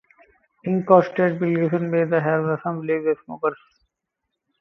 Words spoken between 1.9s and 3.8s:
may help some relapsed smokers.